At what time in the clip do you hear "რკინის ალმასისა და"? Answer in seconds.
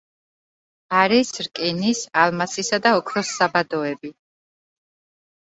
1.47-2.95